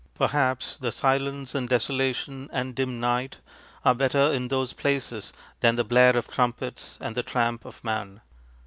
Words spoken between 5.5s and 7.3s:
than the blare of trumpets and the